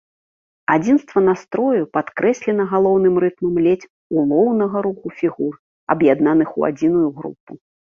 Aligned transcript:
Адзінства 0.75 1.17
настрою 1.29 1.81
падкрэслена 1.99 2.67
галоўным 2.73 3.15
рытмам 3.27 3.55
ледзь 3.69 3.89
улоўнага 4.23 4.77
руху 4.91 5.07
фігур, 5.23 5.53
аб'яднаных 5.97 6.49
у 6.63 6.73
адзіную 6.75 7.09
групу. 7.23 7.51